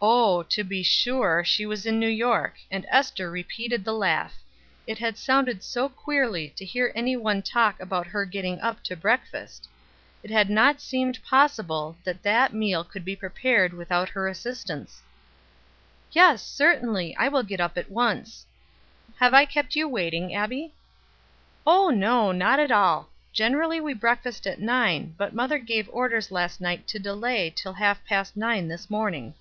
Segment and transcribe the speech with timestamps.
[0.00, 0.44] Oh!
[0.44, 4.36] to be sure, she was in New York, and Ester repeated the laugh
[4.86, 8.84] it had sounded so queerly to hear any one talk to her about getting up
[8.84, 9.68] to breakfast;
[10.22, 15.02] it had not seemed possible that that meal could be prepared without her assistance.
[16.12, 18.46] "Yes, certainly, I'll get up at once.
[19.18, 20.74] Have I kept you waiting, Abbie?"
[21.66, 26.60] "Oh no, not at all; generally we breakfast at nine, but mother gave orders last
[26.60, 29.34] night to delay until half past nine this morning."